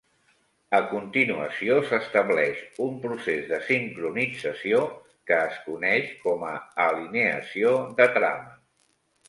A 0.75 0.77
continuació 0.93 1.75
s'estableix 1.89 2.63
un 2.85 2.95
procés 3.03 3.45
de 3.53 3.61
sincronització, 3.67 4.81
que 5.29 5.39
es 5.53 5.61
coneix 5.69 6.11
com 6.27 6.49
a 6.51 6.57
alineació 6.89 7.79
de 8.03 8.13
trama. 8.21 8.61